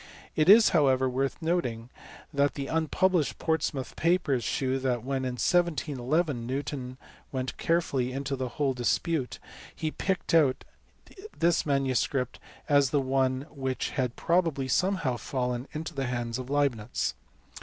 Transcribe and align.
It 0.35 0.49
is 0.49 0.69
however 0.69 1.07
worth 1.07 1.39
noting 1.43 1.91
that 2.33 2.55
the 2.55 2.65
unpublished 2.65 3.37
Portsmouth 3.37 3.95
papers 3.95 4.43
shew 4.43 4.79
that, 4.79 5.03
when, 5.03 5.17
in 5.25 5.33
1711, 5.37 6.47
Newton 6.47 6.97
went 7.31 7.55
carefully 7.59 8.11
into 8.11 8.35
the 8.35 8.47
whole 8.57 8.73
dispute, 8.73 9.37
he 9.75 9.91
picked 9.91 10.33
out 10.33 10.63
this 11.37 11.67
manuscript 11.67 12.39
as 12.67 12.89
the 12.89 12.99
one 12.99 13.41
which 13.51 13.91
had 13.91 14.15
probably 14.15 14.67
somehow 14.67 15.17
fallen 15.17 15.67
into 15.71 15.93
the 15.93 16.07
hands 16.07 16.39
of 16.39 16.49
Leibnitz 16.49 17.11
J. 17.13 17.17